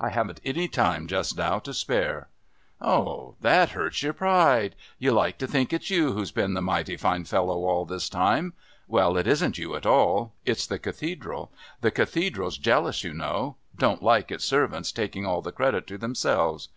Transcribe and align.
"I 0.00 0.10
haven't 0.10 0.40
any 0.44 0.68
time 0.68 1.08
just 1.08 1.36
now 1.36 1.58
to 1.58 1.74
spare." 1.74 2.28
"Ah, 2.80 3.32
that 3.40 3.70
hurts 3.70 4.00
your 4.00 4.12
pride. 4.12 4.76
You 5.00 5.10
like 5.10 5.38
to 5.38 5.46
think 5.48 5.72
it's 5.72 5.90
you 5.90 6.12
who's 6.12 6.30
been 6.30 6.54
the 6.54 6.62
mighty 6.62 6.96
fine 6.96 7.24
fellow 7.24 7.64
all 7.66 7.84
this 7.84 8.08
time. 8.08 8.52
Well, 8.86 9.16
it 9.16 9.26
isn't 9.26 9.58
you 9.58 9.74
at 9.74 9.84
all. 9.84 10.34
It's 10.46 10.68
the 10.68 10.78
Cathedral. 10.78 11.50
The 11.80 11.90
Cathedral's 11.90 12.58
jealous, 12.58 13.02
you 13.02 13.12
know 13.12 13.56
don't 13.76 14.04
like 14.04 14.30
its 14.30 14.44
servants 14.44 14.92
taking 14.92 15.26
all 15.26 15.42
the 15.42 15.50
credit 15.50 15.88
to 15.88 15.98
themselves. 15.98 16.68